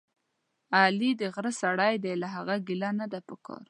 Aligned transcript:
علي 0.77 1.09
دغره 1.21 1.51
سړی 1.61 1.95
دی، 2.03 2.13
له 2.21 2.27
هغه 2.35 2.55
ګیله 2.67 2.89
نه 2.99 3.05
ده 3.11 3.19
پکار. 3.27 3.59